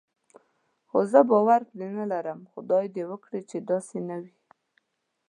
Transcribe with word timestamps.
خو 0.89 0.99
زه 1.11 1.19
باور 1.31 1.61
پرې 1.69 1.87
نه 1.97 2.05
لرم، 2.11 2.39
خدای 2.51 2.85
دې 2.95 3.03
وکړي 3.11 3.41
چې 3.49 3.57
داسې 3.69 3.97
نه 4.09 4.17
وي. 4.23 4.35